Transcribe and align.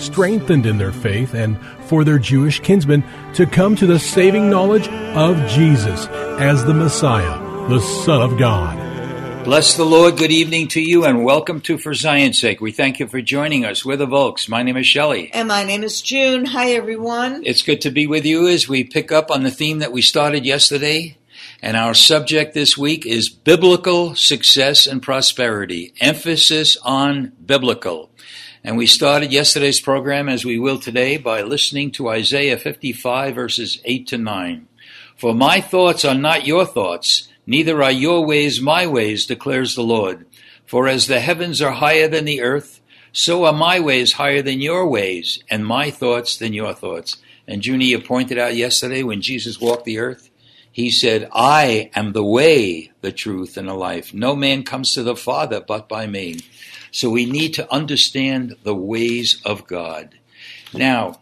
strengthened 0.00 0.66
in 0.66 0.78
their 0.78 0.92
faith 0.92 1.34
and 1.34 1.58
for 1.86 2.04
their 2.04 2.18
Jewish 2.18 2.60
kinsmen 2.60 3.04
to 3.34 3.46
come 3.46 3.76
to 3.76 3.86
the 3.86 3.98
saving 3.98 4.50
knowledge 4.50 4.88
of 4.88 5.36
Jesus 5.48 6.06
as 6.08 6.64
the 6.64 6.74
Messiah, 6.74 7.38
the 7.68 7.80
Son 7.80 8.22
of 8.22 8.38
God. 8.38 9.44
Bless 9.44 9.76
the 9.76 9.84
Lord. 9.84 10.18
Good 10.18 10.30
evening 10.30 10.68
to 10.68 10.82
you 10.82 11.06
and 11.06 11.24
welcome 11.24 11.62
to 11.62 11.78
For 11.78 11.94
Zion's 11.94 12.38
Sake. 12.38 12.60
We 12.60 12.72
thank 12.72 13.00
you 13.00 13.06
for 13.06 13.22
joining 13.22 13.64
us. 13.64 13.84
We're 13.84 13.96
the 13.96 14.06
Volks. 14.06 14.50
My 14.50 14.62
name 14.62 14.76
is 14.76 14.86
Shelley. 14.86 15.32
And 15.32 15.48
my 15.48 15.64
name 15.64 15.82
is 15.82 16.02
June. 16.02 16.44
Hi, 16.44 16.72
everyone. 16.72 17.42
It's 17.46 17.62
good 17.62 17.80
to 17.82 17.90
be 17.90 18.06
with 18.06 18.26
you 18.26 18.48
as 18.48 18.68
we 18.68 18.84
pick 18.84 19.10
up 19.10 19.30
on 19.30 19.42
the 19.42 19.50
theme 19.50 19.78
that 19.78 19.92
we 19.92 20.02
started 20.02 20.44
yesterday. 20.44 21.16
And 21.62 21.76
our 21.76 21.94
subject 21.94 22.52
this 22.52 22.76
week 22.76 23.06
is 23.06 23.30
biblical 23.30 24.14
success 24.14 24.86
and 24.86 25.02
prosperity. 25.02 25.94
Emphasis 26.00 26.76
on 26.82 27.32
biblical. 27.44 28.10
And 28.62 28.76
we 28.76 28.86
started 28.86 29.32
yesterday's 29.32 29.80
program, 29.80 30.28
as 30.28 30.44
we 30.44 30.58
will 30.58 30.78
today, 30.78 31.16
by 31.16 31.40
listening 31.40 31.90
to 31.92 32.10
Isaiah 32.10 32.58
55, 32.58 33.34
verses 33.34 33.80
8 33.86 34.06
to 34.08 34.18
9. 34.18 34.68
For 35.16 35.34
my 35.34 35.62
thoughts 35.62 36.04
are 36.04 36.14
not 36.14 36.46
your 36.46 36.66
thoughts, 36.66 37.28
neither 37.46 37.82
are 37.82 37.90
your 37.90 38.24
ways 38.26 38.60
my 38.60 38.86
ways, 38.86 39.24
declares 39.24 39.74
the 39.74 39.82
Lord. 39.82 40.26
For 40.66 40.88
as 40.88 41.06
the 41.06 41.20
heavens 41.20 41.62
are 41.62 41.72
higher 41.72 42.06
than 42.06 42.26
the 42.26 42.42
earth, 42.42 42.80
so 43.12 43.44
are 43.44 43.52
my 43.52 43.80
ways 43.80 44.12
higher 44.14 44.42
than 44.42 44.60
your 44.60 44.86
ways, 44.86 45.42
and 45.50 45.66
my 45.66 45.90
thoughts 45.90 46.36
than 46.36 46.52
your 46.52 46.74
thoughts. 46.74 47.16
And 47.48 47.64
Junie, 47.64 47.86
you 47.86 48.00
pointed 48.00 48.38
out 48.38 48.54
yesterday 48.54 49.02
when 49.02 49.22
Jesus 49.22 49.60
walked 49.60 49.84
the 49.84 49.98
earth, 49.98 50.29
he 50.72 50.90
said, 50.90 51.28
I 51.32 51.90
am 51.94 52.12
the 52.12 52.24
way, 52.24 52.92
the 53.00 53.12
truth, 53.12 53.56
and 53.56 53.68
the 53.68 53.74
life. 53.74 54.14
No 54.14 54.36
man 54.36 54.62
comes 54.62 54.94
to 54.94 55.02
the 55.02 55.16
Father 55.16 55.60
but 55.60 55.88
by 55.88 56.06
me. 56.06 56.40
So 56.92 57.10
we 57.10 57.26
need 57.26 57.54
to 57.54 57.72
understand 57.72 58.56
the 58.62 58.74
ways 58.74 59.40
of 59.44 59.66
God. 59.66 60.16
Now, 60.72 61.20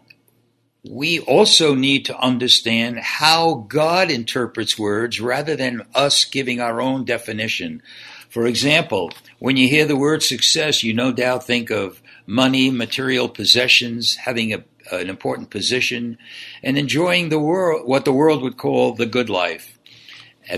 we 0.87 1.19
also 1.19 1.75
need 1.75 2.05
to 2.05 2.17
understand 2.17 2.99
how 2.99 3.65
God 3.67 4.09
interprets 4.09 4.79
words 4.79 5.19
rather 5.19 5.55
than 5.55 5.85
us 5.93 6.23
giving 6.23 6.61
our 6.61 6.79
own 6.79 7.03
definition. 7.03 7.81
For 8.29 8.45
example, 8.47 9.11
when 9.39 9.57
you 9.57 9.67
hear 9.67 9.85
the 9.85 9.97
word 9.97 10.23
success, 10.23 10.83
you 10.83 10.93
no 10.93 11.11
doubt 11.11 11.45
think 11.45 11.69
of 11.69 12.01
money, 12.25 12.69
material 12.69 13.27
possessions, 13.27 14.15
having 14.15 14.53
a, 14.53 14.63
an 14.91 15.09
important 15.09 15.49
position, 15.49 16.17
and 16.63 16.77
enjoying 16.77 17.29
the 17.29 17.39
world, 17.39 17.87
what 17.87 18.05
the 18.05 18.13
world 18.13 18.41
would 18.41 18.57
call 18.57 18.93
the 18.93 19.05
good 19.05 19.29
life. 19.29 19.77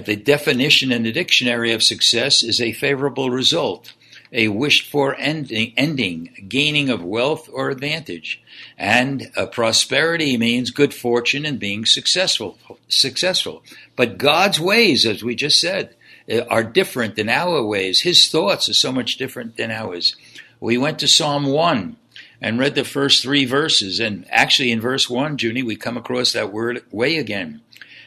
The 0.06 0.16
definition 0.16 0.92
in 0.92 1.04
the 1.04 1.12
dictionary 1.12 1.74
of 1.74 1.84
success 1.84 2.44
is 2.44 2.62
a 2.62 2.72
favorable 2.72 3.30
result 3.30 3.94
a 4.32 4.48
wished 4.48 4.90
for 4.90 5.16
ending, 5.16 5.74
ending, 5.76 6.46
gaining 6.48 6.90
of 6.90 7.04
wealth 7.04 7.50
or 7.52 7.70
advantage. 7.70 8.42
And 8.78 9.30
uh, 9.36 9.48
prosperity 9.48 10.38
means 10.38 10.72
good 10.72 10.94
fortune 10.94 11.46
and 11.46 11.60
being 11.60 11.86
successful, 11.86 12.58
successful. 12.88 13.64
But 13.96 14.18
God's 14.18 14.60
ways, 14.60 15.06
as 15.06 15.24
we 15.24 15.36
just 15.36 15.60
said, 15.60 15.96
uh, 16.32 16.42
are 16.50 16.64
different 16.64 17.16
than 17.16 17.30
our 17.30 17.64
ways. 17.64 18.02
His 18.02 18.30
thoughts 18.30 18.70
are 18.70 18.74
so 18.74 18.92
much 18.92 19.18
different 19.18 19.58
than 19.58 19.72
ours. 19.72 20.16
We 20.60 20.78
went 20.78 21.00
to 21.00 21.08
Psalm 21.08 21.46
1 21.46 21.98
and 22.42 22.58
read 22.58 22.76
the 22.76 22.84
first 22.84 23.22
three 23.22 23.46
verses. 23.46 24.00
And 24.00 24.26
actually, 24.30 24.72
in 24.72 24.82
verse 24.82 25.10
1, 25.10 25.38
Junie, 25.40 25.64
we 25.64 25.76
come 25.76 25.96
across 25.96 26.34
that 26.34 26.52
word 26.52 26.84
way 26.92 27.18
again. 27.18 27.62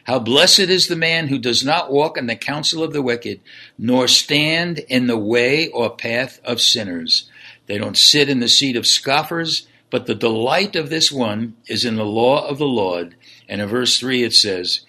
How 0.05 0.19
blessed 0.19 0.61
is 0.61 0.89
the 0.89 0.97
man 0.97 1.29
who 1.29 1.39
does 1.39 1.65
not 1.65 1.91
walk 1.91 2.19
in 2.19 2.27
the 2.27 2.37
counsel 2.37 2.83
of 2.83 2.93
the 2.93 3.01
wicked, 3.01 3.41
nor 3.79 4.07
stand 4.07 4.81
in 4.81 5.07
the 5.07 5.17
way 5.17 5.69
or 5.69 5.97
path 5.97 6.41
of 6.45 6.61
sinners. 6.61 7.31
They 7.67 7.79
don't 7.79 7.97
sit 7.97 8.29
in 8.29 8.41
the 8.41 8.49
seat 8.49 8.77
of 8.77 8.87
scoffers, 8.87 9.67
but 9.89 10.07
the 10.07 10.15
delight 10.15 10.77
of 10.77 10.91
this 10.91 11.11
one 11.11 11.57
is 11.67 11.85
in 11.85 11.97
the 11.97 12.05
law 12.05 12.47
of 12.47 12.59
the 12.59 12.67
Lord. 12.67 13.15
And 13.49 13.63
in 13.63 13.69
verse 13.69 13.99
3 13.99 14.25
it 14.25 14.35
says, 14.35 14.81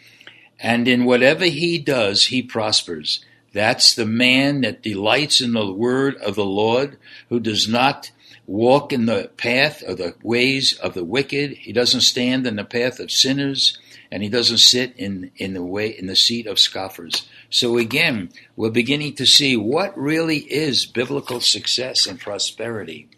And 0.59 0.87
in 0.87 1.05
whatever 1.05 1.45
he 1.45 1.77
does, 1.77 2.25
he 2.25 2.41
prospers. 2.41 3.23
That's 3.53 3.93
the 3.93 4.05
man 4.05 4.61
that 4.61 4.83
delights 4.83 5.39
in 5.39 5.53
the 5.53 5.71
word 5.71 6.17
of 6.17 6.35
the 6.35 6.43
Lord, 6.43 6.97
who 7.29 7.39
does 7.39 7.69
not 7.69 8.11
walk 8.47 8.93
in 8.93 9.05
the 9.05 9.31
path 9.37 9.81
of 9.83 9.97
the 9.97 10.15
ways 10.21 10.77
of 10.79 10.93
the 10.93 11.03
wicked. 11.03 11.51
He 11.51 11.73
doesn't 11.73 12.01
stand 12.01 12.45
in 12.45 12.55
the 12.55 12.63
path 12.63 12.99
of 12.99 13.11
sinners 13.11 13.77
and 14.11 14.21
he 14.21 14.29
doesn't 14.29 14.59
sit 14.59 14.93
in, 14.97 15.31
in 15.35 15.53
the 15.53 15.63
way 15.63 15.87
in 15.87 16.07
the 16.07 16.15
seat 16.15 16.47
of 16.47 16.59
scoffers. 16.59 17.27
So 17.49 17.77
again, 17.77 18.29
we're 18.55 18.69
beginning 18.69 19.15
to 19.15 19.25
see 19.25 19.57
what 19.57 19.97
really 19.97 20.37
is 20.37 20.85
biblical 20.85 21.41
success 21.41 22.05
and 22.05 22.19
prosperity. 22.19 23.09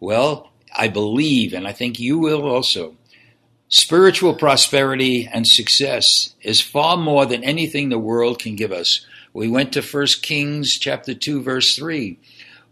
Well, 0.00 0.50
I 0.74 0.88
believe, 0.88 1.52
and 1.52 1.68
I 1.68 1.72
think 1.72 2.00
you 2.00 2.18
will 2.18 2.48
also, 2.48 2.96
spiritual 3.68 4.34
prosperity 4.34 5.28
and 5.30 5.46
success 5.46 6.34
is 6.40 6.60
far 6.60 6.96
more 6.96 7.26
than 7.26 7.44
anything 7.44 7.88
the 7.88 7.98
world 7.98 8.38
can 8.38 8.56
give 8.56 8.72
us. 8.72 9.06
We 9.34 9.48
went 9.48 9.72
to 9.74 9.82
1 9.82 10.06
Kings 10.22 10.78
chapter 10.78 11.14
2 11.14 11.42
verse 11.42 11.76
3 11.76 12.18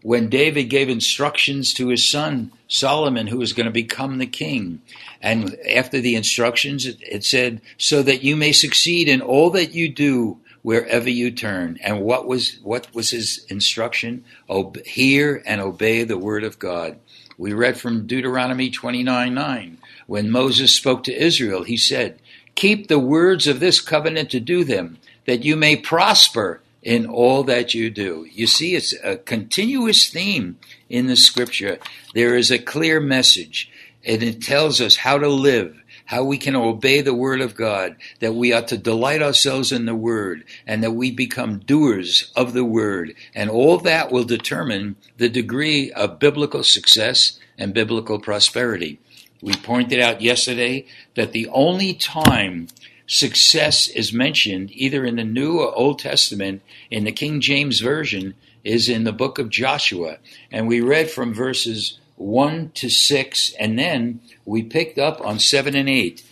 when 0.01 0.29
David 0.29 0.65
gave 0.65 0.89
instructions 0.89 1.73
to 1.75 1.89
his 1.89 2.09
son 2.09 2.51
Solomon, 2.67 3.27
who 3.27 3.37
was 3.37 3.53
going 3.53 3.65
to 3.65 3.71
become 3.71 4.17
the 4.17 4.25
king. 4.25 4.81
And 5.21 5.57
after 5.69 5.99
the 5.99 6.15
instructions, 6.15 6.85
it, 6.85 6.97
it, 7.01 7.23
said, 7.25 7.61
so 7.77 8.01
that 8.01 8.23
you 8.23 8.35
may 8.35 8.53
succeed 8.53 9.09
in 9.09 9.21
all 9.21 9.49
that 9.51 9.73
you 9.73 9.89
do 9.89 10.39
wherever 10.61 11.09
you 11.09 11.31
turn. 11.31 11.77
And 11.83 12.01
what 12.01 12.27
was, 12.27 12.59
what 12.63 12.93
was 12.95 13.11
his 13.11 13.45
instruction? 13.49 14.23
Obe- 14.47 14.85
hear 14.85 15.43
and 15.45 15.59
obey 15.59 16.03
the 16.03 16.17
word 16.17 16.45
of 16.45 16.59
God. 16.59 16.97
We 17.37 17.53
read 17.53 17.77
from 17.77 18.07
Deuteronomy 18.07 18.69
29 18.69 19.33
9. 19.33 19.77
When 20.07 20.31
Moses 20.31 20.75
spoke 20.75 21.03
to 21.05 21.23
Israel, 21.23 21.63
he 21.63 21.77
said, 21.77 22.19
Keep 22.55 22.87
the 22.87 22.99
words 22.99 23.47
of 23.47 23.59
this 23.59 23.81
covenant 23.81 24.29
to 24.31 24.39
do 24.39 24.63
them, 24.63 24.97
that 25.25 25.43
you 25.43 25.55
may 25.55 25.75
prosper 25.75 26.61
in 26.81 27.05
all 27.05 27.43
that 27.43 27.73
you 27.73 27.89
do. 27.89 28.27
You 28.31 28.47
see, 28.47 28.75
it's 28.75 28.93
a 29.03 29.17
continuous 29.17 30.09
theme 30.09 30.57
in 30.89 31.07
the 31.07 31.15
scripture. 31.15 31.79
There 32.13 32.35
is 32.35 32.51
a 32.51 32.59
clear 32.59 32.99
message, 32.99 33.71
and 34.03 34.23
it 34.23 34.41
tells 34.41 34.81
us 34.81 34.97
how 34.97 35.17
to 35.19 35.27
live, 35.27 35.77
how 36.05 36.23
we 36.23 36.37
can 36.37 36.55
obey 36.55 37.01
the 37.01 37.13
word 37.13 37.39
of 37.39 37.55
God, 37.55 37.95
that 38.19 38.33
we 38.33 38.51
ought 38.51 38.67
to 38.69 38.77
delight 38.77 39.21
ourselves 39.21 39.71
in 39.71 39.85
the 39.85 39.95
word, 39.95 40.43
and 40.65 40.83
that 40.83 40.91
we 40.91 41.11
become 41.11 41.59
doers 41.59 42.31
of 42.35 42.53
the 42.53 42.65
word. 42.65 43.13
And 43.35 43.49
all 43.49 43.77
that 43.79 44.11
will 44.11 44.23
determine 44.23 44.95
the 45.17 45.29
degree 45.29 45.91
of 45.91 46.19
biblical 46.19 46.63
success 46.63 47.39
and 47.57 47.73
biblical 47.73 48.19
prosperity. 48.19 48.99
We 49.41 49.53
pointed 49.53 49.99
out 49.99 50.21
yesterday 50.21 50.85
that 51.15 51.31
the 51.31 51.47
only 51.47 51.93
time 51.93 52.67
success 53.11 53.89
is 53.89 54.13
mentioned, 54.13 54.71
either 54.71 55.03
in 55.05 55.17
the 55.17 55.23
New 55.25 55.59
or 55.59 55.75
Old 55.75 55.99
Testament, 55.99 56.61
in 56.89 57.03
the 57.03 57.11
King 57.11 57.41
James 57.41 57.81
Version, 57.81 58.35
is 58.63 58.87
in 58.87 59.03
the 59.03 59.11
book 59.11 59.37
of 59.37 59.49
Joshua. 59.49 60.17
And 60.49 60.65
we 60.65 60.79
read 60.79 61.11
from 61.11 61.33
verses 61.33 61.99
1 62.15 62.71
to 62.75 62.89
6, 62.89 63.53
and 63.59 63.77
then 63.77 64.21
we 64.45 64.63
picked 64.63 64.97
up 64.97 65.19
on 65.25 65.39
7 65.39 65.75
and 65.75 65.89
8. 65.89 66.23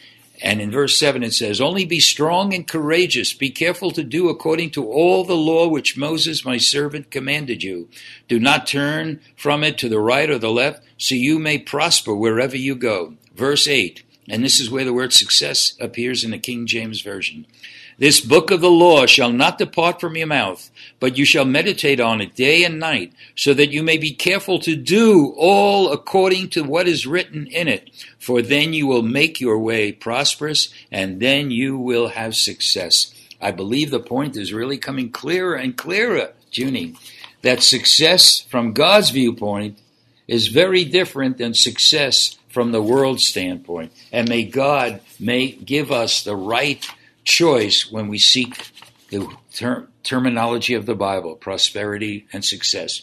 And 0.42 0.62
in 0.62 0.72
verse 0.72 0.98
7 0.98 1.22
it 1.22 1.34
says, 1.34 1.60
Only 1.60 1.84
be 1.84 2.00
strong 2.00 2.54
and 2.54 2.66
courageous. 2.66 3.34
Be 3.34 3.50
careful 3.50 3.92
to 3.92 4.04
do 4.04 4.30
according 4.30 4.70
to 4.72 4.90
all 4.90 5.26
the 5.26 5.36
law 5.36 5.68
which 5.68 5.98
Moses 5.98 6.46
my 6.46 6.56
servant 6.56 7.12
commanded 7.12 7.62
you. 7.62 7.90
Do 8.30 8.40
not 8.40 8.68
turn 8.68 9.20
from 9.36 9.66
it 9.66 9.78
to 9.80 9.90
the 9.90 10.00
right 10.00 10.30
or 10.30 10.38
the 10.38 10.50
left, 10.50 10.81
so 10.98 11.14
you 11.14 11.40
may 11.40 11.58
prosper 11.58 12.16
wherever 12.16 12.56
you 12.56 12.76
go. 12.76 13.16
Verse 13.36 13.68
8, 13.68 14.04
and 14.30 14.44
this 14.44 14.60
is 14.60 14.70
where 14.70 14.86
the 14.86 14.94
word 14.94 15.12
success 15.12 15.74
appears 15.80 16.24
in 16.24 16.31
the 16.31 16.38
King 16.38 16.68
James 16.68 17.02
Version. 17.02 17.46
This 17.98 18.22
book 18.22 18.50
of 18.50 18.62
the 18.62 18.72
law 18.72 19.06
shall 19.06 19.31
not 19.31 19.58
depart 19.58 20.00
from 20.00 20.16
your 20.16 20.28
mouth, 20.28 20.72
but 21.02 21.18
you 21.18 21.26
shall 21.26 21.44
meditate 21.44 22.00
on 22.00 22.22
it 22.22 22.34
day 22.34 22.64
and 22.64 22.80
night, 22.80 23.12
so 23.36 23.54
that 23.54 23.72
you 23.72 23.84
may 23.84 23.98
be 23.98 24.14
careful 24.14 24.58
to 24.60 24.78
do 24.78 25.34
all 25.38 25.92
according 25.92 26.48
to 26.52 26.64
what 26.64 26.88
is 26.88 27.06
written 27.06 27.48
in 27.48 27.68
it. 27.68 27.90
For 28.18 28.42
then 28.42 28.72
you 28.72 28.88
will 28.88 29.02
make 29.02 29.42
your 29.42 29.60
way 29.60 29.92
prosperous, 29.92 30.74
and 30.90 31.20
then 31.20 31.52
you 31.52 31.78
will 31.78 32.08
have 32.08 32.36
success. 32.36 33.14
I 33.42 33.52
believe 33.52 33.92
the 33.92 34.00
point 34.00 34.38
is 34.38 34.54
really 34.54 34.78
coming 34.78 35.12
clearer 35.12 35.56
and 35.56 35.76
clearer, 35.76 36.31
Junie, 36.52 36.96
that 37.42 37.64
success 37.64 38.40
from 38.42 38.72
God's 38.72 39.10
viewpoint 39.10 39.78
is 40.30 40.48
very 40.48 40.86
different 40.86 41.40
than 41.40 41.54
success 41.56 42.38
from 42.50 42.72
the 42.72 42.81
world's 42.81 43.28
standpoint. 43.28 43.92
And 44.12 44.30
may 44.30 44.44
God 44.44 45.02
may 45.20 45.52
give 45.52 45.92
us 45.92 46.24
the 46.24 46.36
right 46.36 46.88
choice 47.24 47.92
when 47.92 48.08
we 48.08 48.20
seek 48.20 48.72
the 49.10 49.28
ter- 49.54 49.88
terminology 50.04 50.76
of 50.76 50.86
the 50.86 50.96
Bible, 50.96 51.36
prosperity 51.36 52.28
and 52.31 52.46
success. 52.46 53.02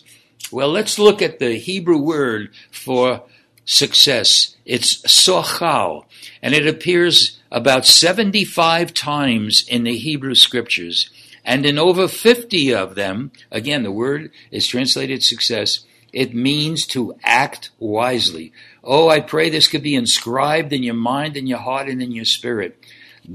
Well, 0.52 0.68
let's 0.68 0.98
look 0.98 1.20
at 1.20 1.40
the 1.40 1.58
Hebrew 1.58 1.98
word 1.98 2.50
for 2.70 3.24
success. 3.64 4.54
It's 4.64 5.02
sochal, 5.02 6.04
and 6.40 6.54
it 6.54 6.68
appears 6.68 7.40
about 7.50 7.86
75 7.86 8.94
times 8.94 9.66
in 9.66 9.82
the 9.82 9.96
Hebrew 9.96 10.36
scriptures. 10.36 11.10
And 11.44 11.66
in 11.66 11.78
over 11.78 12.06
50 12.06 12.74
of 12.74 12.94
them, 12.94 13.32
again, 13.50 13.82
the 13.82 13.92
word 13.92 14.30
is 14.50 14.66
translated 14.66 15.22
success, 15.22 15.84
it 16.12 16.34
means 16.34 16.86
to 16.88 17.14
act 17.22 17.70
wisely. 17.78 18.52
Oh, 18.82 19.08
I 19.08 19.20
pray 19.20 19.50
this 19.50 19.68
could 19.68 19.82
be 19.82 19.94
inscribed 19.94 20.72
in 20.72 20.82
your 20.82 20.94
mind, 20.94 21.36
in 21.36 21.46
your 21.46 21.58
heart, 21.58 21.88
and 21.88 22.02
in 22.02 22.12
your 22.12 22.24
spirit. 22.24 22.78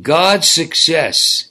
God's 0.02 0.48
success, 0.48 1.50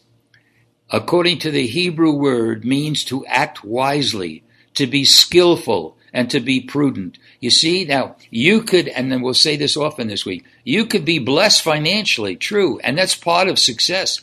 according 0.90 1.38
to 1.40 1.50
the 1.50 1.66
Hebrew 1.66 2.12
word, 2.12 2.64
means 2.64 3.04
to 3.04 3.26
act 3.26 3.62
wisely, 3.62 4.42
to 4.74 4.86
be 4.86 5.04
skillful, 5.04 5.96
and 6.12 6.30
to 6.30 6.40
be 6.40 6.60
prudent. 6.60 7.18
You 7.38 7.50
see, 7.50 7.84
now, 7.84 8.16
you 8.30 8.62
could, 8.62 8.88
and 8.88 9.12
then 9.12 9.22
we'll 9.22 9.34
say 9.34 9.56
this 9.56 9.76
often 9.76 10.08
this 10.08 10.26
week, 10.26 10.44
you 10.64 10.86
could 10.86 11.04
be 11.04 11.18
blessed 11.18 11.62
financially, 11.62 12.36
true, 12.36 12.78
and 12.80 12.98
that's 12.98 13.14
part 13.14 13.48
of 13.48 13.58
success. 13.58 14.20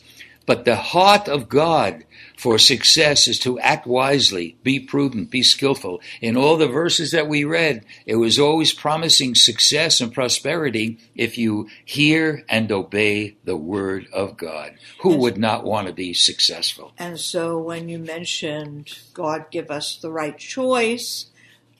But 0.48 0.64
the 0.64 0.76
heart 0.76 1.28
of 1.28 1.50
God 1.50 2.04
for 2.34 2.58
success 2.58 3.28
is 3.28 3.38
to 3.40 3.58
act 3.58 3.86
wisely, 3.86 4.56
be 4.62 4.80
prudent, 4.80 5.30
be 5.30 5.42
skillful. 5.42 6.00
In 6.22 6.38
all 6.38 6.56
the 6.56 6.66
verses 6.66 7.10
that 7.10 7.28
we 7.28 7.44
read, 7.44 7.84
it 8.06 8.16
was 8.16 8.38
always 8.38 8.72
promising 8.72 9.34
success 9.34 10.00
and 10.00 10.10
prosperity 10.10 11.00
if 11.14 11.36
you 11.36 11.68
hear 11.84 12.46
and 12.48 12.72
obey 12.72 13.36
the 13.44 13.58
word 13.58 14.06
of 14.10 14.38
God. 14.38 14.72
Who 15.02 15.18
would 15.18 15.36
not 15.36 15.64
want 15.64 15.86
to 15.86 15.92
be 15.92 16.14
successful? 16.14 16.94
And 16.96 17.20
so 17.20 17.58
when 17.58 17.90
you 17.90 17.98
mentioned 17.98 18.98
God 19.12 19.50
give 19.50 19.70
us 19.70 19.98
the 19.98 20.10
right 20.10 20.38
choice, 20.38 21.26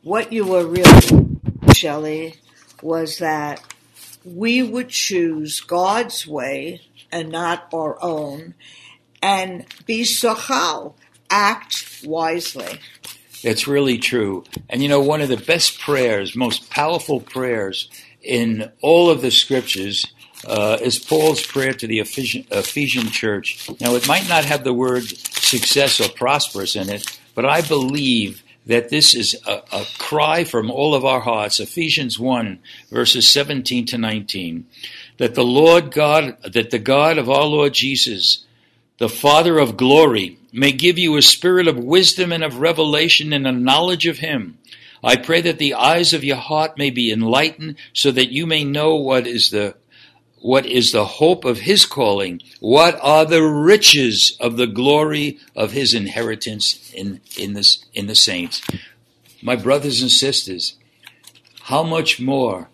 what 0.03 0.31
you 0.31 0.45
were 0.45 0.67
really, 0.67 1.39
Shelley, 1.73 2.35
was 2.83 3.17
that 3.17 3.63
we 4.27 4.63
would 4.63 4.91
choose 4.91 5.63
God's 5.63 6.27
way 6.27 6.83
and 7.11 7.31
not 7.31 7.69
our 7.73 8.03
own 8.03 8.55
and 9.23 9.67
be 9.87 10.03
sochal, 10.03 10.95
act 11.31 12.03
wisely. 12.05 12.81
It's 13.43 13.69
really 13.69 13.99
true. 13.99 14.45
And 14.69 14.83
you 14.83 14.89
know, 14.89 15.01
one 15.01 15.21
of 15.21 15.29
the 15.29 15.37
best 15.37 15.79
prayers, 15.81 16.35
most 16.35 16.71
powerful 16.71 17.21
prayers 17.21 17.89
in 18.23 18.71
all 18.81 19.11
of 19.11 19.23
the 19.23 19.31
scriptures 19.31 20.07
uh, 20.47 20.79
is 20.81 20.99
Paul's 20.99 21.45
prayer 21.45 21.73
to 21.73 21.87
the 21.87 22.01
Ephesian, 22.01 22.47
Ephesian 22.51 23.09
church. 23.09 23.69
Now, 23.81 23.95
it 23.95 24.07
might 24.07 24.29
not 24.29 24.45
have 24.45 24.65
the 24.65 24.73
word 24.73 25.05
success 25.05 26.01
or 26.01 26.09
prosperous 26.09 26.77
in 26.77 26.89
it, 26.89 27.19
but 27.35 27.45
I 27.45 27.61
believe 27.63 28.43
that 28.67 28.91
this 28.91 29.15
is 29.15 29.41
a, 29.47 29.63
a 29.73 29.85
cry 29.99 30.45
from 30.45 30.71
all 30.71 30.95
of 30.95 31.05
our 31.05 31.21
hearts. 31.21 31.59
Ephesians 31.59 32.19
1, 32.19 32.61
verses 32.91 33.27
17 33.29 33.87
to 33.87 33.99
19. 33.99 34.67
That 35.19 35.35
the 35.35 35.45
Lord 35.45 35.93
God, 35.93 36.37
that 36.43 36.71
the 36.71 36.79
God 36.79 37.19
of 37.19 37.29
our 37.29 37.45
Lord 37.45 37.75
Jesus, 37.75 38.45
the 38.99 39.09
Father 39.09 39.59
of 39.59 39.77
glory, 39.77 40.39
may 40.53 40.73
give 40.73 40.99
you 40.99 41.17
a 41.17 41.23
spirit 41.23 41.69
of 41.69 41.77
wisdom 41.77 42.33
and 42.33 42.43
of 42.43 42.61
revelation 42.61 43.33
and 43.33 43.47
a 43.47 43.53
knowledge 43.53 44.07
of 44.07 44.19
Him. 44.19 44.59
I 45.03 45.17
pray 45.17 45.41
that 45.43 45.59
the 45.59 45.75
eyes 45.75 46.13
of 46.13 46.25
your 46.25 46.37
heart 46.37 46.79
may 46.79 46.91
be 46.91 47.13
enlightened 47.13 47.77
so 47.93 48.11
that 48.13 48.33
you 48.33 48.47
may 48.47 48.65
know 48.65 48.97
what 48.97 49.27
is 49.27 49.51
the 49.51 49.77
what 50.41 50.67
is 50.67 50.93
the 50.93 51.05
hope 51.05 51.45
of 51.45 51.61
his 51.61 51.85
calling? 51.85 52.41
What 52.61 52.99
are 53.03 53.25
the 53.25 53.43
riches 53.43 54.37
of 54.41 54.57
the 54.57 54.67
glory 54.67 55.39
of 55.57 55.73
his 55.73 55.95
inheritance 55.95 56.93
in, 56.95 57.21
in, 57.37 57.55
this, 57.55 57.85
in 57.93 58.07
the 58.07 58.15
saints? 58.15 58.63
My 59.43 59.57
brothers 59.57 60.01
and 60.01 60.11
sisters, 60.11 60.77
how 61.63 61.83
much 61.83 62.21
more 62.21 62.69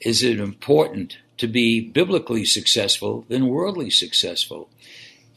is 0.00 0.22
it 0.22 0.38
important 0.38 1.16
to 1.42 1.48
be 1.48 1.80
biblically 1.80 2.44
successful 2.44 3.24
than 3.28 3.48
worldly 3.48 3.90
successful? 3.90 4.70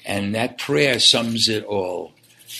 And 0.06 0.36
that 0.36 0.60
prayer 0.60 1.00
sums 1.00 1.50
it 1.50 1.63
all 1.63 2.13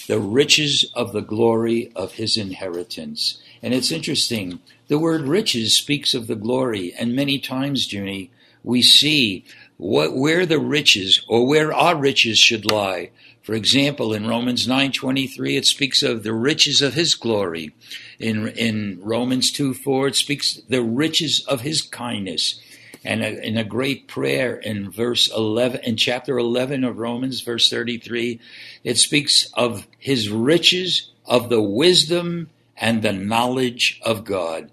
the 0.08 0.20
riches 0.20 0.92
of 0.96 1.14
the 1.14 1.22
glory 1.22 1.92
of 1.96 2.14
his 2.14 2.38
inheritance. 2.38 3.40
And 3.62 3.72
it's 3.72 3.92
interesting, 3.92 4.62
the 4.88 4.98
word 4.98 5.22
riches 5.22 5.76
speaks 5.76 6.16
of 6.16 6.26
the 6.26 6.36
glory, 6.36 6.92
and 6.98 7.16
many 7.16 7.38
times, 7.38 7.92
Junie, 7.94 8.32
we 8.64 8.82
see 8.82 9.46
what, 9.78 10.16
where 10.16 10.48
the 10.48 10.60
riches 10.60 11.24
or 11.28 11.48
where 11.48 11.72
our 11.72 11.96
riches 11.96 12.40
should 12.40 12.70
lie. 12.70 13.12
For 13.44 13.54
example, 13.54 14.12
in 14.12 14.26
Romans 14.26 14.66
9:23 14.66 15.56
it 15.56 15.68
speaks 15.68 16.02
of 16.02 16.24
the 16.24 16.34
riches 16.34 16.82
of 16.82 16.96
his 16.96 17.14
glory. 17.14 17.74
In 18.20 18.48
in 18.48 18.98
Romans 19.02 19.52
2:4 19.52 20.08
it 20.08 20.16
speaks 20.16 20.60
the 20.68 20.82
riches 20.82 21.46
of 21.48 21.62
his 21.62 21.84
kindness. 21.84 22.60
And 23.06 23.24
a, 23.24 23.46
in 23.46 23.58
a 23.58 23.64
great 23.64 24.08
prayer 24.08 24.56
in 24.56 24.92
verse 24.92 25.30
11, 25.32 25.82
in 25.84 25.96
chapter 25.96 26.38
11 26.38 26.84
of 26.84 26.98
Romans, 26.98 27.42
verse 27.42 27.70
33, 27.70 28.40
it 28.84 28.98
speaks 28.98 29.50
of 29.54 29.88
his 30.00 30.30
riches, 30.30 31.12
of 31.26 31.50
the 31.50 31.62
wisdom 31.62 32.50
and 32.78 33.02
the 33.02 33.14
knowledge 33.14 34.00
of 34.04 34.26
God. 34.26 34.72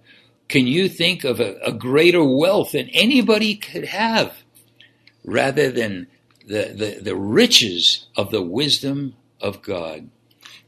Can 0.48 0.66
you 0.66 0.88
think 0.88 1.24
of 1.24 1.40
a, 1.40 1.56
a 1.62 1.72
greater 1.72 2.24
wealth 2.24 2.72
than 2.72 2.88
anybody 2.90 3.54
could 3.54 3.86
have 3.86 4.42
rather 5.24 5.70
than 5.70 6.08
the, 6.46 6.74
the, 6.74 7.00
the 7.02 7.16
riches 7.16 8.06
of 8.16 8.30
the 8.30 8.42
wisdom 8.42 9.14
of 9.40 9.62
God? 9.62 10.08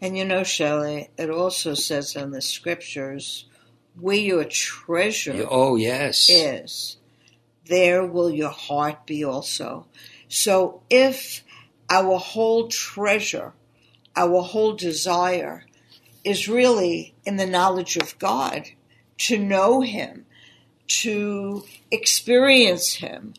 And 0.00 0.16
you 0.16 0.25
know, 0.25 0.44
Shelley, 0.44 1.11
it 1.16 1.30
also 1.30 1.75
says 1.75 2.14
in 2.14 2.30
the 2.30 2.42
scriptures, 2.42 3.47
where 3.99 4.16
your 4.16 4.44
treasure 4.44 5.47
oh 5.49 5.76
yes 5.76 6.28
is, 6.28 6.97
there 7.66 8.04
will 8.04 8.30
your 8.30 8.50
heart 8.50 9.06
be 9.06 9.25
also. 9.25 9.87
So 10.28 10.83
if 10.90 11.42
our 11.90 12.18
whole 12.18 12.68
treasure, 12.68 13.52
our 14.16 14.42
whole 14.42 14.75
desire 14.75 15.64
is 16.25 16.49
really 16.49 17.14
in 17.25 17.37
the 17.37 17.47
knowledge 17.47 17.97
of 17.97 18.18
God, 18.18 18.68
to 19.18 19.38
know 19.38 19.80
Him, 19.83 20.26
to 20.87 21.64
experience 21.90 22.94
Him, 22.94 23.35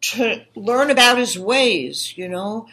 to 0.00 0.44
learn 0.54 0.90
about 0.90 1.18
His 1.18 1.38
ways, 1.38 2.14
you 2.16 2.28
know. 2.28 2.68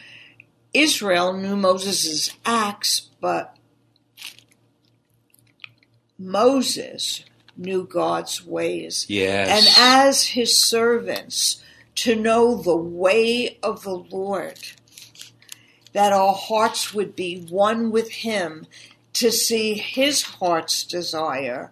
Israel 0.74 1.32
knew 1.34 1.56
Moses' 1.56 2.30
acts, 2.44 3.10
but 3.20 3.56
Moses 6.18 7.24
knew 7.56 7.86
God's 7.86 8.44
ways. 8.44 9.06
Yes. 9.08 9.48
And 9.48 9.76
as 9.78 10.28
his 10.28 10.56
servants, 10.58 11.62
to 11.96 12.16
know 12.16 12.56
the 12.56 12.76
way 12.76 13.58
of 13.62 13.82
the 13.82 13.96
Lord, 13.96 14.58
that 15.92 16.12
our 16.12 16.34
hearts 16.34 16.94
would 16.94 17.14
be 17.14 17.46
one 17.50 17.90
with 17.90 18.10
him, 18.10 18.66
to 19.14 19.30
see 19.30 19.74
his 19.74 20.22
heart's 20.22 20.84
desire 20.84 21.70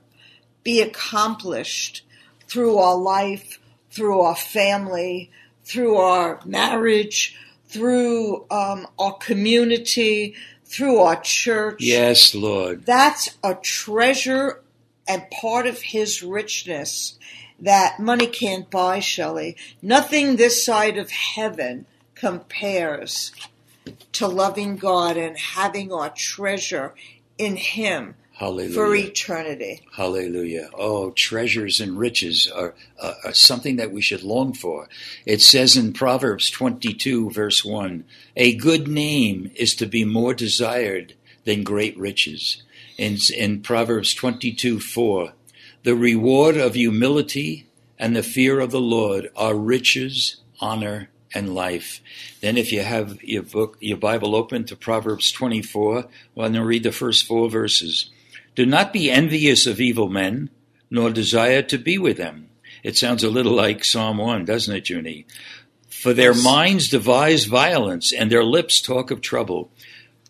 be 0.62 0.82
accomplished 0.82 2.04
through 2.46 2.76
our 2.76 2.96
life 2.96 3.60
through 3.90 4.20
our 4.20 4.36
family, 4.36 5.30
through 5.64 5.96
our 5.96 6.40
marriage, 6.44 7.36
through 7.66 8.46
um, 8.50 8.86
our 8.98 9.14
community, 9.14 10.34
through 10.64 10.98
our 10.98 11.20
church. 11.20 11.76
Yes, 11.80 12.34
Lord. 12.34 12.86
That's 12.86 13.36
a 13.42 13.54
treasure 13.56 14.62
and 15.10 15.28
part 15.30 15.66
of 15.66 15.82
His 15.82 16.22
richness 16.22 17.18
that 17.58 17.98
money 17.98 18.28
can't 18.28 18.70
buy, 18.70 19.00
Shelley. 19.00 19.56
Nothing 19.82 20.36
this 20.36 20.64
side 20.64 20.96
of 20.96 21.10
heaven 21.10 21.86
compares 22.14 23.32
to 24.12 24.28
loving 24.28 24.76
God 24.76 25.16
and 25.16 25.36
having 25.36 25.92
our 25.92 26.10
treasure 26.10 26.94
in 27.38 27.56
Him 27.56 28.14
Hallelujah. 28.34 28.72
for 28.72 28.94
eternity. 28.94 29.80
Hallelujah. 29.92 30.70
Oh, 30.74 31.10
treasures 31.10 31.80
and 31.80 31.98
riches 31.98 32.48
are, 32.54 32.74
uh, 33.00 33.14
are 33.24 33.34
something 33.34 33.76
that 33.76 33.90
we 33.90 34.00
should 34.00 34.22
long 34.22 34.52
for. 34.52 34.88
It 35.26 35.42
says 35.42 35.76
in 35.76 35.92
Proverbs 35.92 36.50
22, 36.50 37.30
verse 37.30 37.64
1 37.64 38.04
A 38.36 38.54
good 38.54 38.86
name 38.86 39.50
is 39.56 39.74
to 39.74 39.86
be 39.86 40.04
more 40.04 40.34
desired 40.34 41.14
than 41.44 41.64
great 41.64 41.98
riches. 41.98 42.62
In, 43.00 43.16
in 43.34 43.62
Proverbs 43.62 44.12
22, 44.12 44.78
4 44.78 45.32
The 45.84 45.94
reward 45.94 46.58
of 46.58 46.74
humility 46.74 47.66
and 47.98 48.14
the 48.14 48.22
fear 48.22 48.60
of 48.60 48.72
the 48.72 48.80
Lord 48.80 49.30
are 49.34 49.54
riches, 49.54 50.36
honor, 50.60 51.08
and 51.32 51.54
life. 51.54 52.02
Then, 52.42 52.58
if 52.58 52.70
you 52.72 52.82
have 52.82 53.22
your 53.22 53.42
book, 53.42 53.78
your 53.80 53.96
Bible 53.96 54.36
open 54.36 54.64
to 54.64 54.76
Proverbs 54.76 55.32
24, 55.32 55.94
well, 55.94 56.04
I'm 56.46 56.52
going 56.52 56.52
to 56.52 56.62
read 56.62 56.82
the 56.82 56.92
first 56.92 57.26
four 57.26 57.48
verses. 57.48 58.10
Do 58.54 58.66
not 58.66 58.92
be 58.92 59.10
envious 59.10 59.66
of 59.66 59.80
evil 59.80 60.10
men, 60.10 60.50
nor 60.90 61.08
desire 61.08 61.62
to 61.62 61.78
be 61.78 61.96
with 61.96 62.18
them. 62.18 62.50
It 62.82 62.98
sounds 62.98 63.24
a 63.24 63.30
little 63.30 63.54
like 63.54 63.82
Psalm 63.82 64.18
1, 64.18 64.44
doesn't 64.44 64.76
it, 64.76 64.90
Junie? 64.90 65.24
For 65.88 66.12
their 66.12 66.34
minds 66.34 66.90
devise 66.90 67.46
violence, 67.46 68.12
and 68.12 68.30
their 68.30 68.44
lips 68.44 68.78
talk 68.78 69.10
of 69.10 69.22
trouble. 69.22 69.70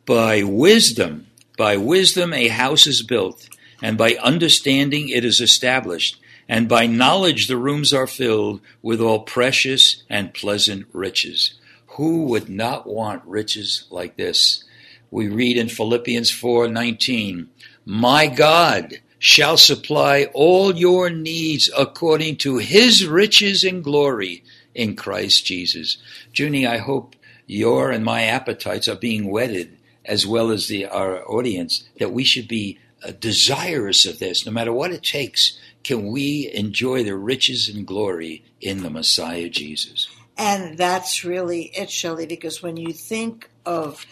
By 0.07 0.45
wisdom, 0.45 1.27
by 1.61 1.77
wisdom 1.77 2.33
a 2.33 2.49
house 2.49 2.87
is 2.87 3.03
built, 3.03 3.47
and 3.83 3.99
by 3.99 4.15
understanding 4.15 5.11
it 5.11 5.27
is 5.27 5.43
established, 5.43 6.19
and 6.49 6.67
by 6.67 6.87
knowledge 6.87 7.49
the 7.49 7.57
rooms 7.59 7.93
are 7.93 8.07
filled 8.07 8.63
with 8.81 8.99
all 8.99 9.19
precious 9.19 10.03
and 10.09 10.33
pleasant 10.33 10.87
riches. 10.95 11.53
Who 11.99 12.23
would 12.23 12.49
not 12.49 12.87
want 12.87 13.23
riches 13.27 13.85
like 13.91 14.17
this? 14.17 14.65
We 15.11 15.29
read 15.29 15.59
in 15.59 15.69
Philippians 15.69 16.31
4:19, 16.31 17.49
"My 17.85 18.27
God 18.27 19.01
shall 19.19 19.59
supply 19.59 20.29
all 20.33 20.75
your 20.75 21.11
needs 21.11 21.69
according 21.77 22.37
to 22.37 22.57
his 22.57 23.05
riches 23.05 23.65
and 23.65 23.85
glory 23.85 24.43
in 24.75 24.97
Christ 24.97 25.45
Jesus." 25.45 25.99
Junie, 26.35 26.67
I 26.67 26.79
hope 26.79 27.17
your 27.47 27.91
and 27.91 28.03
my 28.03 28.23
appetites 28.23 28.89
are 28.89 28.97
being 28.97 29.27
whetted 29.29 29.77
as 30.11 30.27
well 30.27 30.51
as 30.51 30.69
the 30.69 30.85
our 30.85 31.27
audience 31.31 31.85
that 31.99 32.13
we 32.13 32.25
should 32.25 32.49
be 32.49 32.79
uh, 33.03 33.13
desirous 33.19 34.05
of 34.05 34.19
this 34.19 34.45
no 34.45 34.53
matter 34.53 34.73
what 34.73 34.91
it 34.91 35.03
takes 35.03 35.59
can 35.83 36.11
we 36.13 36.51
enjoy 36.53 37.03
the 37.03 37.17
riches 37.17 37.69
and 37.69 37.87
glory 37.87 38.45
in 38.61 38.83
the 38.83 38.91
Messiah 38.91 39.49
Jesus. 39.49 40.09
And 40.37 40.77
that's 40.77 41.25
really 41.25 41.71
it, 41.75 41.91
Shelley, 41.91 42.27
because 42.27 42.63
when 42.63 42.77
you 42.77 42.93
think 42.93 43.51
of 43.65 44.07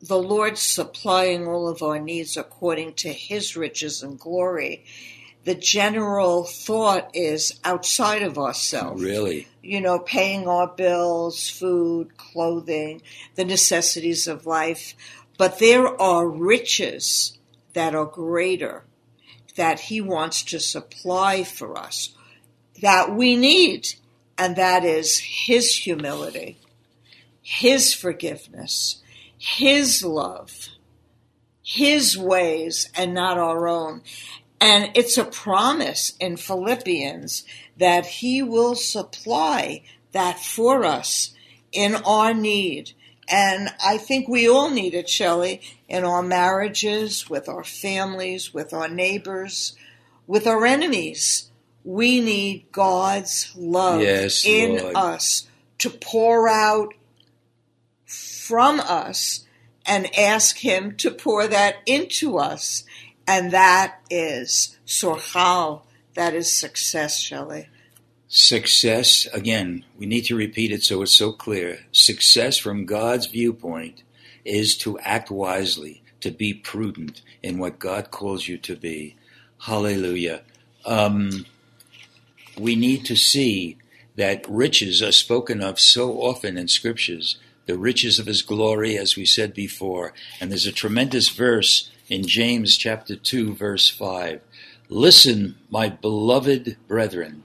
the 0.00 0.18
Lord 0.18 0.58
supplying 0.58 1.46
all 1.46 1.68
of 1.68 1.82
our 1.82 1.98
needs 1.98 2.36
according 2.36 2.94
to 2.94 3.12
his 3.12 3.56
riches 3.56 4.02
and 4.02 4.18
glory, 4.18 4.84
the 5.44 5.54
general 5.54 6.44
thought 6.44 7.10
is 7.14 7.58
outside 7.64 8.22
of 8.22 8.38
ourselves. 8.38 9.02
Really? 9.02 9.48
You 9.62 9.80
know, 9.80 9.98
paying 9.98 10.46
our 10.46 10.68
bills, 10.68 11.48
food, 11.48 12.16
clothing, 12.16 13.02
the 13.36 13.44
necessities 13.44 14.26
of 14.26 14.46
life. 14.46 14.94
But 15.38 15.58
there 15.58 16.00
are 16.00 16.28
riches 16.28 17.38
that 17.72 17.94
are 17.94 18.04
greater 18.04 18.84
that 19.56 19.80
he 19.80 20.00
wants 20.00 20.42
to 20.42 20.60
supply 20.60 21.44
for 21.44 21.76
us 21.76 22.14
that 22.80 23.14
we 23.14 23.36
need, 23.36 23.88
and 24.38 24.56
that 24.56 24.84
is 24.84 25.18
his 25.18 25.74
humility, 25.76 26.58
his 27.42 27.92
forgiveness, 27.92 29.02
his 29.36 30.02
love, 30.02 30.68
his 31.62 32.16
ways, 32.16 32.88
and 32.94 33.14
not 33.14 33.38
our 33.38 33.68
own. 33.68 34.02
And 34.60 34.90
it's 34.94 35.16
a 35.16 35.24
promise 35.24 36.12
in 36.20 36.36
Philippians 36.36 37.44
that 37.78 38.04
he 38.06 38.42
will 38.42 38.74
supply 38.74 39.82
that 40.12 40.38
for 40.38 40.84
us 40.84 41.32
in 41.72 41.94
our 41.96 42.34
need. 42.34 42.92
And 43.28 43.70
I 43.84 43.96
think 43.96 44.28
we 44.28 44.48
all 44.48 44.70
need 44.70 44.92
it, 44.92 45.08
Shelley, 45.08 45.62
in 45.88 46.04
our 46.04 46.22
marriages, 46.22 47.30
with 47.30 47.48
our 47.48 47.64
families, 47.64 48.52
with 48.52 48.74
our 48.74 48.88
neighbors, 48.88 49.76
with 50.26 50.46
our 50.46 50.66
enemies. 50.66 51.48
We 51.84 52.20
need 52.20 52.66
God's 52.72 53.52
love 53.56 54.02
Yes, 54.02 54.44
in 54.44 54.82
Lord. 54.82 54.96
us 54.96 55.48
to 55.78 55.90
pour 55.90 56.48
out 56.48 56.92
from 58.04 58.80
us 58.80 59.46
and 59.86 60.14
ask 60.16 60.58
Him 60.58 60.96
to 60.96 61.10
pour 61.10 61.46
that 61.46 61.76
into 61.86 62.36
us. 62.36 62.84
And 63.30 63.52
that 63.52 64.00
is 64.10 64.76
sochal. 64.84 65.82
That 66.14 66.34
is 66.34 66.52
success, 66.52 67.20
Shelley. 67.20 67.68
Success, 68.26 69.26
again, 69.32 69.84
we 69.96 70.06
need 70.06 70.22
to 70.22 70.34
repeat 70.34 70.72
it 70.72 70.82
so 70.82 71.00
it's 71.02 71.12
so 71.12 71.30
clear. 71.30 71.78
Success 71.92 72.58
from 72.58 72.86
God's 72.86 73.26
viewpoint 73.26 74.02
is 74.44 74.76
to 74.78 74.98
act 74.98 75.30
wisely, 75.30 76.02
to 76.22 76.32
be 76.32 76.52
prudent 76.52 77.22
in 77.40 77.58
what 77.58 77.78
God 77.78 78.10
calls 78.10 78.48
you 78.48 78.58
to 78.58 78.74
be. 78.74 79.14
Hallelujah. 79.60 80.42
Um, 80.84 81.46
we 82.58 82.74
need 82.74 83.04
to 83.04 83.14
see 83.14 83.76
that 84.16 84.44
riches 84.48 85.02
are 85.02 85.12
spoken 85.12 85.62
of 85.62 85.78
so 85.78 86.20
often 86.20 86.56
in 86.56 86.66
scriptures, 86.66 87.38
the 87.66 87.78
riches 87.78 88.18
of 88.18 88.26
his 88.26 88.42
glory, 88.42 88.98
as 88.98 89.14
we 89.14 89.24
said 89.24 89.54
before. 89.54 90.14
And 90.40 90.50
there's 90.50 90.66
a 90.66 90.72
tremendous 90.72 91.28
verse 91.28 91.92
in 92.10 92.26
James 92.26 92.76
chapter 92.76 93.14
2, 93.14 93.54
verse 93.54 93.88
5. 93.88 94.40
Listen, 94.88 95.56
my 95.70 95.88
beloved 95.88 96.76
brethren. 96.88 97.44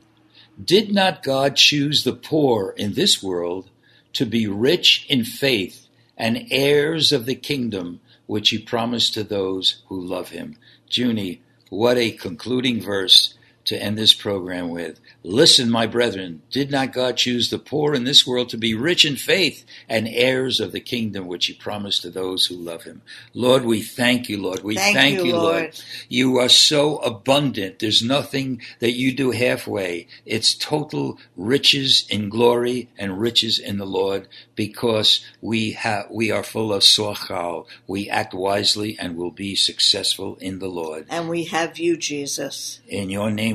Did 0.61 0.91
not 0.91 1.21
God 1.21 1.55
choose 1.55 2.03
the 2.03 2.13
poor 2.13 2.73
in 2.75 2.93
this 2.93 3.21
world 3.21 3.69
to 4.13 4.25
be 4.25 4.47
rich 4.47 5.05
in 5.07 5.23
faith 5.23 5.85
and 6.17 6.47
heirs 6.49 7.11
of 7.11 7.25
the 7.27 7.35
kingdom 7.35 7.99
which 8.25 8.49
he 8.49 8.57
promised 8.57 9.13
to 9.13 9.23
those 9.23 9.83
who 9.87 10.01
love 10.01 10.29
him? 10.29 10.57
Junie, 10.89 11.41
what 11.69 11.97
a 11.97 12.11
concluding 12.11 12.81
verse 12.81 13.35
to 13.65 13.81
end 13.81 13.97
this 13.97 14.13
program 14.13 14.69
with. 14.69 14.99
Listen, 15.23 15.69
my 15.69 15.87
brethren, 15.87 16.41
did 16.51 16.71
not 16.71 16.93
God 16.93 17.17
choose 17.17 17.49
the 17.49 17.59
poor 17.59 17.93
in 17.93 18.03
this 18.03 18.25
world 18.25 18.49
to 18.49 18.57
be 18.57 18.73
rich 18.73 19.05
in 19.05 19.15
faith 19.15 19.65
and 19.89 20.07
heirs 20.07 20.59
of 20.59 20.71
the 20.71 20.79
kingdom 20.79 21.27
which 21.27 21.47
he 21.47 21.53
promised 21.53 22.01
to 22.03 22.09
those 22.09 22.45
who 22.45 22.55
love 22.55 22.83
him? 22.83 23.01
Lord, 23.33 23.65
we 23.65 23.81
thank 23.81 24.29
you, 24.29 24.41
Lord. 24.41 24.63
We 24.63 24.75
Thank 24.75 24.95
thank, 24.95 25.15
you, 25.15 25.33
Lord. 25.33 25.61
Lord. 25.63 25.83
You 26.09 26.37
are 26.37 26.49
so 26.49 26.97
abundant. 26.97 27.79
There's 27.79 28.03
nothing 28.03 28.61
that 28.79 28.93
you 28.93 29.13
do 29.13 29.31
halfway. 29.31 30.07
It's 30.25 30.53
total 30.53 31.17
riches 31.35 32.05
in 32.09 32.29
glory 32.29 32.89
and 32.97 33.19
riches 33.19 33.59
in 33.59 33.77
the 33.77 33.85
Lord 33.85 34.27
because 34.55 35.25
we 35.41 35.71
have 35.71 36.07
we 36.09 36.31
are 36.31 36.43
full 36.43 36.73
of 36.73 36.83
sochal. 36.83 37.65
We 37.87 38.09
act 38.09 38.33
wisely 38.33 38.97
and 38.99 39.17
will 39.17 39.31
be 39.31 39.55
successful 39.55 40.37
in 40.39 40.59
the 40.59 40.67
Lord. 40.67 41.05
And 41.09 41.29
we 41.29 41.45
have 41.45 41.77
you, 41.77 41.97
Jesus. 41.97 42.79
In 42.87 43.09
your 43.09 43.31
name 43.31 43.54